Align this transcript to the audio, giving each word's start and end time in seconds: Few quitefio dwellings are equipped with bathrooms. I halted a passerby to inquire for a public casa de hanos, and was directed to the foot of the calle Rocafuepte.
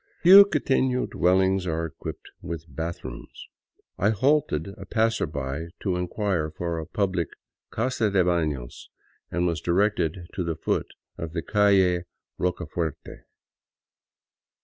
Few 0.23 0.43
quitefio 0.45 1.07
dwellings 1.11 1.67
are 1.67 1.85
equipped 1.85 2.31
with 2.41 2.65
bathrooms. 2.67 3.47
I 3.99 4.09
halted 4.09 4.69
a 4.79 4.83
passerby 4.87 5.67
to 5.81 5.95
inquire 5.95 6.49
for 6.49 6.79
a 6.79 6.87
public 6.87 7.27
casa 7.69 8.09
de 8.09 8.23
hanos, 8.23 8.87
and 9.29 9.45
was 9.45 9.61
directed 9.61 10.25
to 10.33 10.43
the 10.43 10.55
foot 10.55 10.87
of 11.19 11.33
the 11.33 11.43
calle 11.43 12.01
Rocafuepte. 12.39 13.25